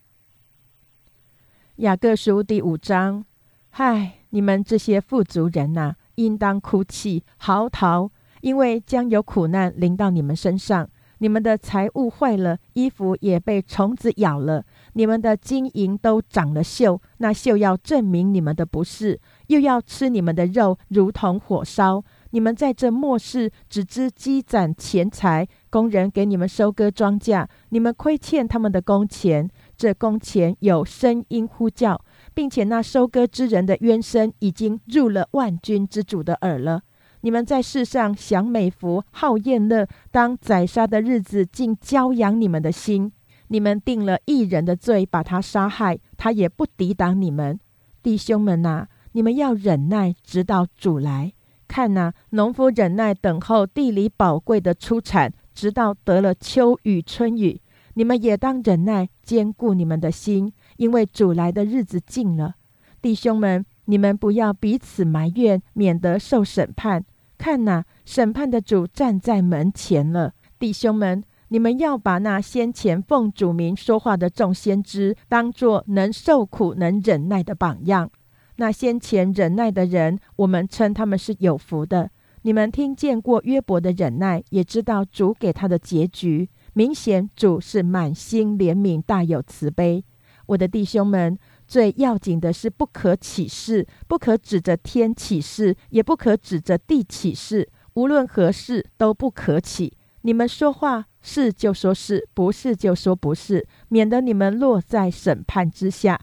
[1.76, 3.22] 雅各书第五章，
[3.68, 8.08] 嗨，你们这些富足人呐，应当哭泣嚎啕，
[8.40, 10.88] 因为将有苦难临到你们身上。
[11.18, 14.64] 你们的财物坏了，衣服也被虫子咬了。
[14.94, 22.02] 你们的金银都长了锈，那锈要证明你们的不是，又要吃你们的肉，如同火烧。
[22.30, 29.48] 你们在这末世只知积攒钱财，工人给你们收割庄稼，你们亏欠他们的工钱。
[29.76, 32.04] 这工钱有声音呼叫，
[32.34, 36.82] 并且那收割之人的冤声已经入了万军之主的耳了。
[37.22, 43.12] 你们在世上享美福、好宴乐，当宰杀的日子，竟骄养你们的心。
[43.48, 47.58] 你们定了一人的罪，把他杀害，他也不抵挡你们。
[48.02, 51.32] 弟兄们呐，你们要忍耐，直到主来。
[51.68, 57.60] 看呐，农夫忍耐等候地里宝贵的出产，直到得了秋雨春雨。
[57.94, 62.54] 你们也当忍耐，坚固你们的心，因为主来的日子近了。
[63.02, 67.04] 弟兄们，你们不要彼此埋怨，免得受审判。
[67.36, 70.34] 看哪，审判的主站在门前了。
[70.58, 78.10] 弟兄们，你们要把那先前奉主名说话的众先知，当作能受苦、能忍耐的榜样。
[78.56, 82.10] 那先前忍耐的人，我们称他们是有福的。
[82.42, 86.48] 你们听见过约伯的忍耐，也知道主给他的结局。
[86.72, 90.02] 明显主是满心怜悯、大有慈悲。
[90.46, 97.68] 我的弟兄们，最要紧的是不可起誓，不可指着天起誓，也不可指着地起誓。
[97.94, 99.92] 无论何事都不可起。
[100.22, 106.18] 你们说话是就说是不是就说不是，免得你们落在审判之下。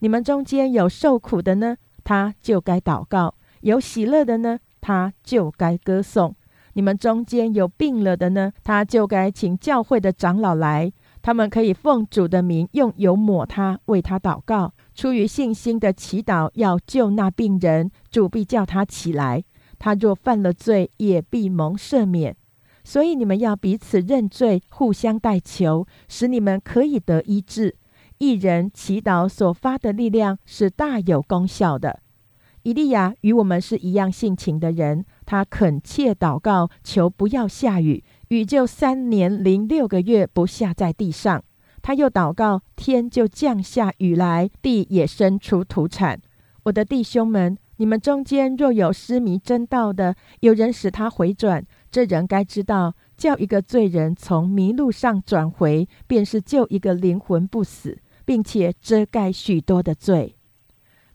[0.00, 6.34] 你们中间有受苦的呢，他就该祷告；有喜乐的呢，他就该歌颂。
[6.74, 14.72] 你们中间有病了的呢，他就该请教会的长老来，他们可以奉主的名用油抹他，为他祷告。
[14.94, 19.42] 出于信心的祈祷，要救那病人，主必叫他起来。
[19.80, 22.36] 他若犯了罪，也必蒙赦免。
[22.84, 27.76] 所以你们要彼此认罪，互相代求，使你们可以得医治。
[28.18, 32.00] 一人祈祷所发的力量是大有功效的。
[32.62, 41.42] 以利亚与我们是一样性情的人，他恳切祷告，求不要下雨，雨就三年零六个月不下在地上。
[41.82, 46.20] 他又祷告，天就降下雨来，地也生出土产。
[46.64, 57.98] 我的弟兄们，你们中间若有失迷真道的，有人使他回转，这人该知道，叫一个罪人从迷路上转回，便是救一个灵魂不死。
[58.30, 60.36] 并且遮盖许多的罪。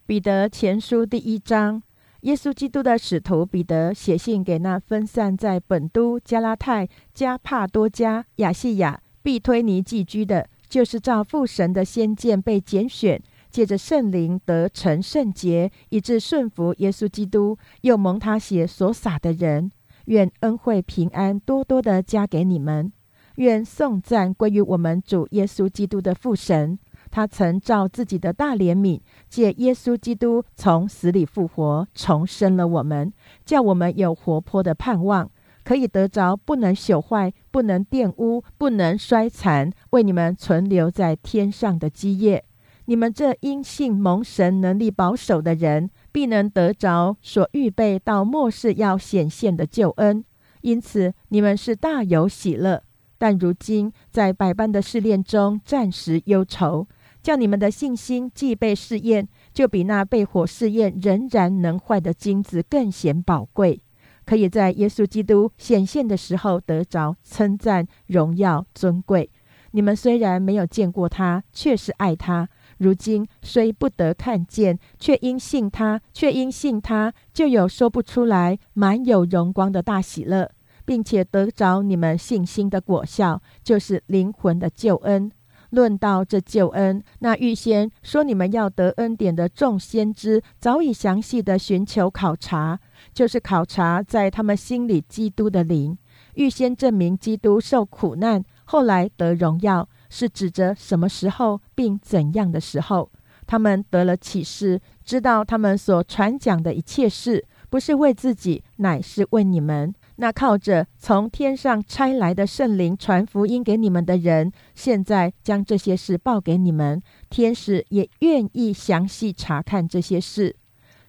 [0.08, 1.82] 彼得前书第一章，
[2.22, 19.72] 耶稣基督的使徒彼得写信给那分散在本都、加拉太、加帕多加、亚细亚、必推尼寄居的，就是照父神的先见被拣选，借着圣灵得成圣洁，以致顺服耶稣基督，又蒙他血所洒的人。
[20.06, 22.94] 愿恩惠平安多多的加给你们。
[23.38, 26.78] 愿颂赞归于我们主耶稣基督的父神。
[27.16, 29.00] 他曾照自己的大怜悯，
[29.30, 33.14] 借耶稣基督从死里复活，重生了我们，
[33.46, 35.32] 叫我们有活泼的盼望，
[35.64, 42.44] 可以得着不能朽坏、不能玷污、不能衰残，为你们存留在天上的基业。
[42.84, 50.22] 你们这因信蒙神能力保守的人，必能得着所预备到末世要显现的救恩。
[50.60, 52.84] 因此，你们是大有喜乐，
[53.18, 56.86] 但如今在百般的试炼中，暂时忧愁。
[57.26, 63.82] 叫你们的信心既被试验，就比那被火试验仍然能坏的金子更显宝贵，
[64.28, 69.28] 可以在耶稣基督显现的时候得着称赞、荣耀、尊贵。
[69.72, 72.46] 你们虽然没有见过他，却是爱他；
[72.78, 80.52] 如今虽不得看见，却因信他，却因信他，就有说不出来、满有荣光的大喜乐，
[80.86, 85.32] 并且得着你们信心的果效，就是灵魂的救恩。
[85.76, 92.80] 论到这救恩，那预先说你们要得恩典的众先知，早已详细的寻求考察，
[93.14, 95.96] 就是考察在他们心里基督的灵，
[96.36, 103.12] 预先证明基督受苦难，后来得荣耀，是指着什么时候，并怎样的时候，
[103.46, 109.94] 他们得了启示，知道他们所传讲的一切事，不是为自己，乃是为你们。
[110.18, 117.02] 那靠着从天上差来的圣灵传福音给你们的人，现在将这些事报给你们。
[117.30, 120.56] 天使也愿意详细查看这些事，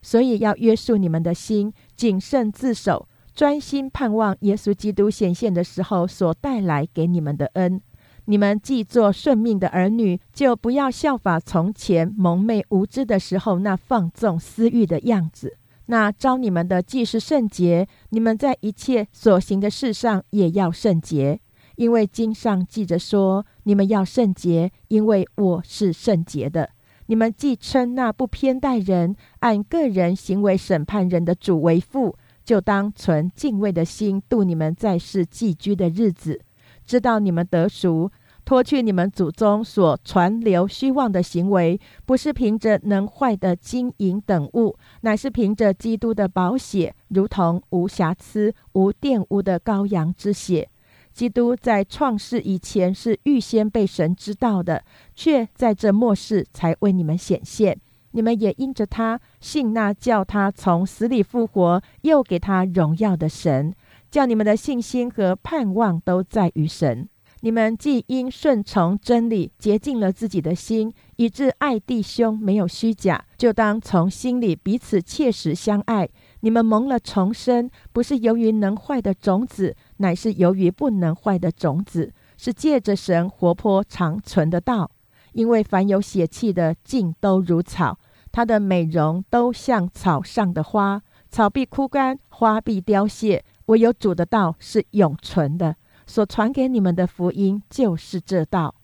[0.02, 7.80] 所以要约束你们的心，谨慎自守，专心盼望耶稣基督显现的时候所带来给你们的恩。
[8.24, 15.56] 你们既做顺命的儿女，就不要效法从前蒙昧无知的时候那放纵私欲的样子。
[15.86, 21.40] 那招你们的既是圣洁，你们在一切所行的事上也要圣洁，
[21.76, 26.70] 因为经上记着说：你们要圣洁，因为我是圣洁的。
[27.06, 36.40] 你们既称那不偏待人、按个人行为审判人的主为父，就当存敬畏的心度你们在世寄居的日子，
[36.84, 38.10] 知道你们得赎。
[38.46, 50.70] 脱去你们祖宗所传流虚妄的行为，不是凭着能坏的金银等物，乃是凭着基督的宝血，如同无瑕疵、无玷污的羔羊之血。
[51.12, 57.76] 基督在创世以前是预先被神知道的，却在这末世才为你们显现。
[58.12, 63.74] 你们也因着他信那叫他从死里复活，又给他荣耀的神，
[64.08, 67.08] 叫你们的信心和盼望都在于神。
[67.40, 76.08] 你们既因顺从真理洁净了自己的心，以致爱弟兄没有虚假，就当从心里彼此切实相爱。
[76.40, 84.90] 你们蒙了重生，不是由于能坏的种子，乃是由于不能坏的种子，是借着神活泼长存的道。
[85.32, 87.98] 因为凡有血气的，尽都如草，
[88.32, 93.44] 它的美容都像草上的花，草必枯干，花必凋谢。
[93.66, 95.76] 唯有主的道是永存的。
[96.06, 98.74] 所传给你们的福音就是这道。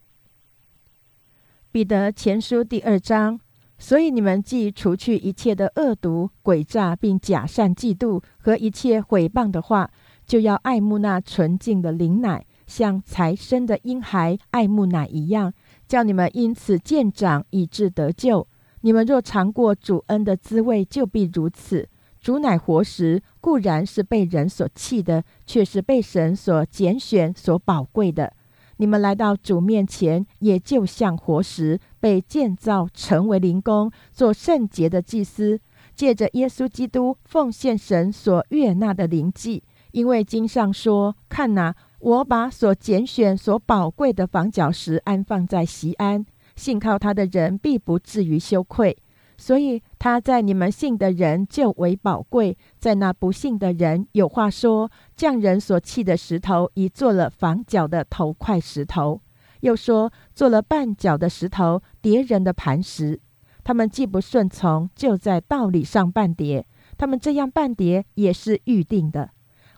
[1.70, 3.40] 彼得前书第二章，
[3.78, 9.90] 所以你们既除去一切的恶毒、诡诈，并假善、嫉妒和一切毁谤的话，
[10.26, 15.54] 就要爱慕那纯净的灵奶，像才生的婴孩爱慕奶一样，
[15.88, 18.46] 叫你们因此渐长，以致得救。
[18.82, 21.88] 你们若尝过主恩的滋味，就必如此。
[22.22, 28.32] 主乃活石，固然是被人所弃的，却是被神所拣选、所宝贵的。
[28.76, 35.60] 你们来到主面前，也就像活石，被建造成为灵宫，做圣洁的祭司，
[35.96, 39.64] 借着耶稣基督奉献神所悦纳的灵祭。
[39.90, 48.96] 因为经上说：“看哪，我把所拣选、所宝贵的房角石安放在西安，信靠他的人必不至于羞愧。”
[49.36, 59.20] 所以他在你们信的人就为宝贵，在那不信的人有话说：匠人所砌的石头，已做了房角的头块石头；
[59.60, 63.20] 又说做了绊脚的石头，叠人的磐石。
[63.62, 66.66] 他们既不顺从，就在道理上半叠。
[66.98, 69.30] 他们这样半叠，也是预定的。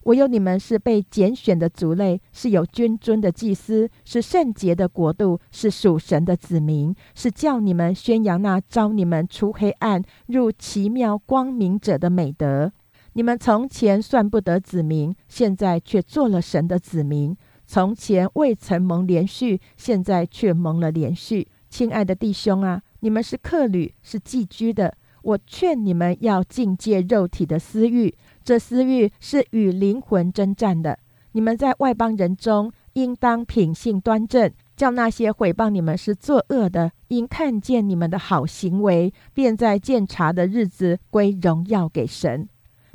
[0.04, 12.72] 唯有你们是被拣选的族类，是有君尊的祭司，是圣洁的国度，是属神的子民，是叫你们宣扬那招你们出黑暗入奇妙光明者的美德。
[13.14, 17.34] 你们从前算不得子民，现在却做了神的子民；
[17.66, 21.48] 从前未曾蒙连续，现在却蒙了连续。
[21.70, 24.96] 亲爱的弟兄啊，你们是客旅，是寄居的。
[25.24, 28.14] 我劝你们要境界肉体的私欲。
[28.44, 30.98] 这私欲是与灵魂征战的。
[31.32, 42.48] 你们在外邦人中，应当品性端正，叫那些毁谤你们是作恶的，因看见你们的好行为，便在鉴察的日子归荣耀给神。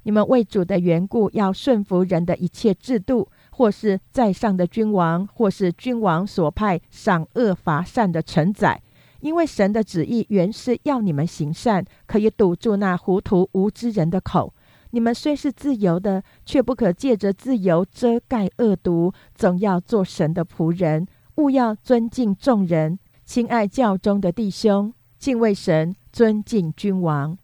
[0.04, 8.82] 你们为主的缘故，要顺服人的一切制度，或是在上的君王，或是君王所派赏恶罚善的臣宰，
[9.22, 14.54] 因为神的旨意原是要你们行善，可以堵住那糊涂无知人的口。
[14.92, 21.06] 你们虽是自由的，却不可借着自由遮盖恶毒，总要做神的仆人，
[21.36, 27.38] 务要尊敬众人，亲爱教中的弟兄，敬畏神，尊敬君王。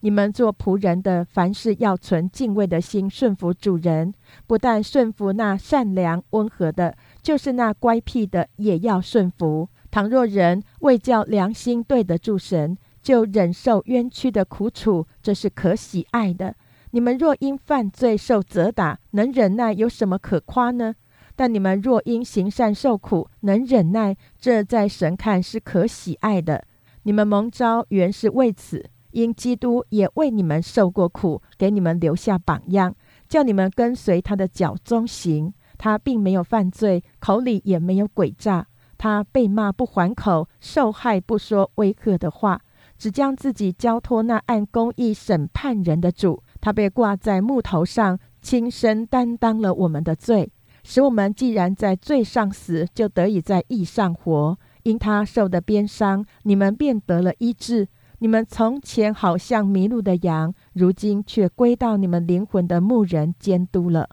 [0.00, 4.14] 你们做仆人的，凡事要存敬畏的心，顺服主人。
[4.46, 9.68] 不但顺服那善良温和的，就是那乖僻的，也要顺服。
[9.90, 16.54] 倘若人为叫良心对得住神，就忍受冤屈的苦楚，这是可喜爱的。
[16.92, 20.94] 你们若因犯罪受责打，能忍耐，有什么可夸呢？
[21.34, 26.64] 但你们若因行善受苦，能忍耐，这在神看是可喜爱的。
[27.02, 32.94] 你们蒙召原是为此，因基督也为你们受过苦，给你们留下榜样，
[33.28, 35.52] 叫你们跟随他的脚中行。
[35.76, 38.66] 他并没有犯罪，口里也没有诡诈。
[38.98, 42.60] 他被骂不还口，受害不说威吓的话，
[42.96, 46.42] 只将自己交托那按公义审判人的主。
[46.60, 50.50] 他被挂在木头上，亲身担当了我们的罪，
[50.82, 54.58] 使我们既然在罪上死，就得以在义上活。
[54.82, 57.88] 因他受的鞭伤，你们便得了医治。
[58.20, 64.08] 你们从前好像迷路的羊，如今却归到你们灵魂的牧人监督了。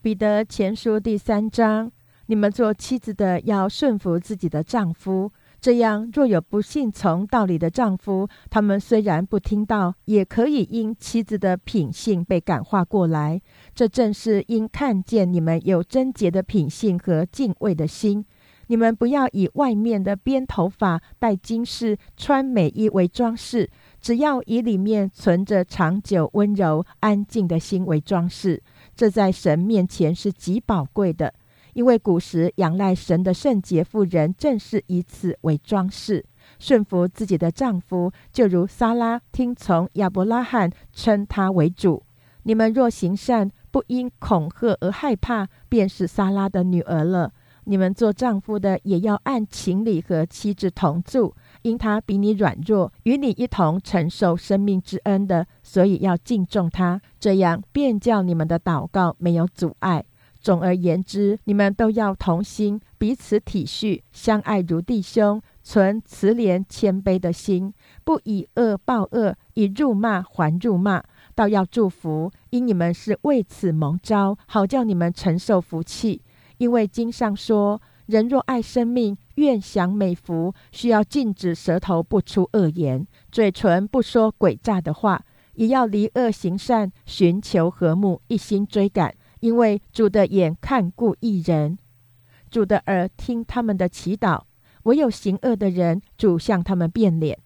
[0.00, 1.92] 彼得前书第三章：
[2.30, 5.32] 你们做妻子的要顺服自己的丈夫。
[5.60, 13.42] 这样，若有不信从道理的丈夫，他们虽然不听道，也可以因妻子的品性被感化过来。
[13.74, 18.24] 这正是因看见你们有贞洁的品性和敬畏的心。
[18.68, 23.68] 你们不要以外面的编头发、戴金饰、穿美衣为装饰，
[24.00, 28.62] 只要以里面存着长久温柔安静的心为装饰。
[28.94, 31.34] 这在神面前是极宝贵的。
[31.74, 36.24] 因为古时仰赖神的圣洁妇人，正是以此为装饰，
[36.58, 42.02] 顺服自己的丈夫，就如撒拉听从亚伯拉罕，称他为主。
[42.44, 47.32] 你们若行善，不因恐吓而害怕，便是撒拉的女儿了。
[47.64, 60.04] 你们做丈夫的，也要按情理和妻子同住，因他比你软弱，与你一同承受生命之恩的，所以要敬重他，这样便叫你们的祷告没有阻碍。
[60.40, 67.74] 总而言之，你们都要同心，彼此体恤，相爱如弟兄，存慈怜谦卑的心，
[68.04, 71.02] 不以恶报恶，以辱骂还辱骂，
[71.34, 76.22] 倒要祝福，因你们是为此蒙召，好叫你们承受福气。
[76.56, 85.22] 因为经上说：“人若爱生命，愿享美福，需要禁止舌头不出恶言，嘴唇不说诡诈的话，
[85.54, 91.78] 也要离恶行善，寻求和睦，一心追赶。”因为主的眼看顾一人，
[92.50, 94.42] 主的耳听他们的祈祷。
[94.84, 97.38] 唯有行恶的人，主向他们变脸。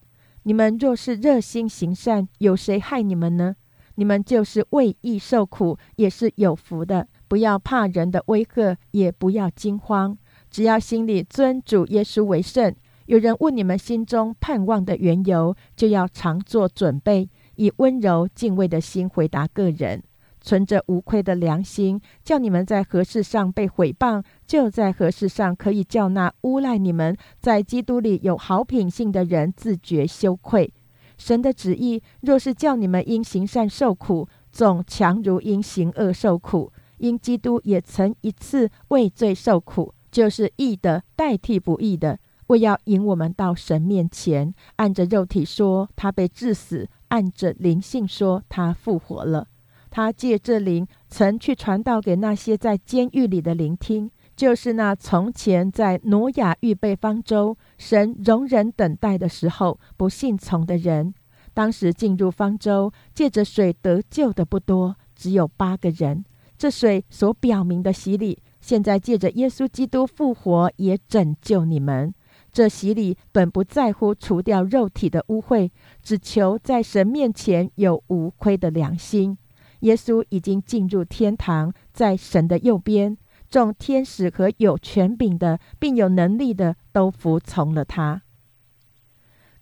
[0.45, 3.57] 你们若是热心行善，有谁害你们呢？
[3.97, 7.09] 你们就是为义受苦，也是有福的。
[7.26, 10.16] 不要怕人的威吓，也不要惊慌，
[10.51, 12.74] 只要心里尊主耶稣为圣。
[13.07, 20.03] 有人问你们心中盼望的缘由，就要常做准备，以温柔敬畏的心回答个人。
[20.45, 30.70] 存着无愧的良心，叫你们在何事上被毁谤，就在何事上可以叫那诬赖你们在基督里有好品性的人自觉羞愧。
[31.16, 36.70] 神的旨意若是叫你们因行善受苦，总强如因行恶受苦。
[36.99, 42.18] 因基督也曾一次为罪受苦，就是义的代替不义的，
[42.49, 44.55] 为要引我们到神面前。
[44.76, 49.49] 按着肉体说，他被致死；按着灵性说，他复活了。
[49.95, 61.14] 他借这灵，曾去传道给那些在监狱里的聆听，就是那从前在挪亚预备方舟，神容忍等待的时候不信从的人。
[61.53, 66.24] 当时进入方舟，借着水得救的不多，只有八个人。
[66.59, 72.12] 这水所表明的洗礼，现在借着耶稣基督复活，也拯救你们。
[72.51, 75.70] 这洗礼本不在乎除掉肉体的污秽，
[76.03, 79.38] 只求在神面前有无愧的良心。
[79.85, 83.16] 耶稣已经进入天堂，在神的右边，
[83.51, 88.22] 众天使和有权柄的，并有能力的，都服从了他。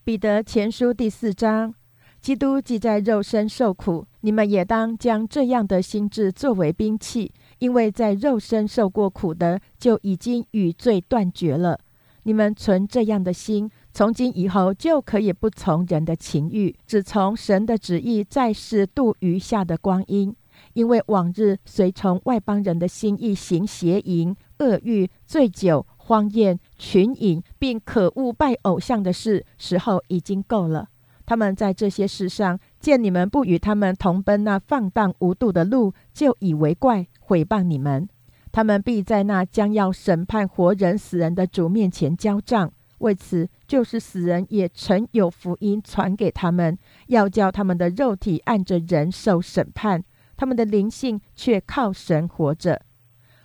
[0.05, 1.75] 彼得前书第四章：
[2.21, 11.81] 基督既在肉身受苦，你们也当将这样的心智作为兵器，因为在肉身受过苦的，就已经与罪断绝了。
[12.23, 13.69] 你们存这样的心。
[13.95, 20.35] 从今以后就可以不从人的情欲，只从神的旨意，在世度余下的光阴。
[20.75, 30.89] 因为往日随从外邦人的心意行邪淫、恶欲、醉酒、荒宴、群饮，并可恶拜偶像的事，时候已经够了。
[31.27, 38.09] 他们在这些事上见你们不与他们同奔那放荡无度的路，就以为怪，毁谤你们。
[38.51, 42.73] 他们必在那将要审判活人死人的主面前交账。
[43.03, 46.79] 为此，就是死人也曾有福音传给他们，
[47.09, 50.03] 要叫他们的肉体按着人受审判，
[50.37, 52.81] 他们的灵性却靠神活着。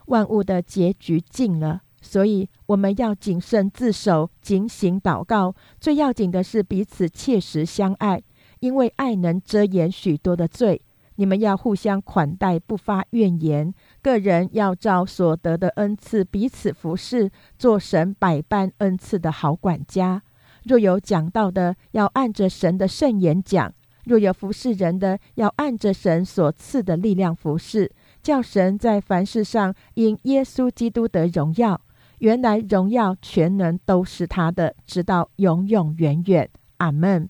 [0.05, 5.55] 万物的结局近了，所以我们要谨慎自守，警醒祷告。
[5.79, 8.21] 最要紧的是彼此切实相爱，
[8.59, 10.81] 因为爱能遮掩许多的罪。
[11.17, 13.73] 你们要互相款待，不发怨言。
[14.01, 20.23] 个人要照所得的恩赐彼此服侍，做神百般恩赐的好管家。
[20.63, 23.71] 若有讲道的，要按着神的圣言讲；
[24.05, 27.91] 若有服侍人的，要按着神所赐的力量服侍，
[28.21, 31.81] 叫神在凡事上因耶稣基督得荣耀。
[32.19, 36.49] 原来荣耀全能都是他的，直到永永远远。
[36.77, 37.29] 阿门。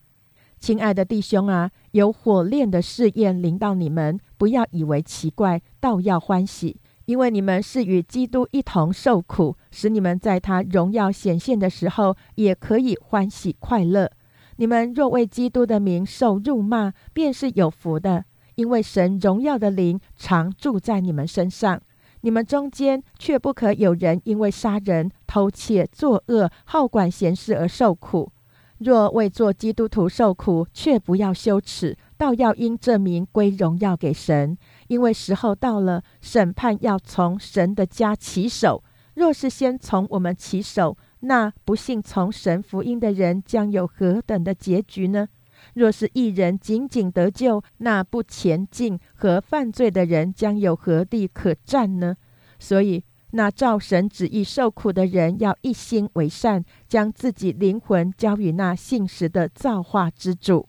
[0.60, 14.12] 亲爱的弟兄啊，有火炼的试验临到你们，不要以为奇怪，倒要欢喜，因为你们是与基督一同受苦，使你们在他荣耀显现的时候，也可以欢喜快乐。
[14.58, 21.80] 你们若为基督的名受辱骂，便是有福的，因为神荣耀的灵常住在你们身上。
[22.22, 28.32] 你们中间却不可有人因为杀人、偷窃、作恶、好管闲事而受苦。
[28.80, 34.56] 若为做基督徒受苦，却不要羞耻，倒要因这名归荣耀给神。
[34.88, 38.84] 因为时候到了，审判要从神的家起手。
[39.16, 45.28] 若是先从我们起手，那不信从神福音的人将有何等的结局呢？
[45.74, 52.16] 若是一人仅仅得救，那不前进和犯罪的人将有何地可占呢？
[52.60, 53.04] 所以。
[53.32, 60.68] 那照神旨意受苦的人，要一心为善，将自己灵魂交与那信实的造化之主。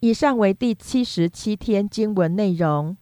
[0.00, 2.96] 以上为第七十七天经文内容。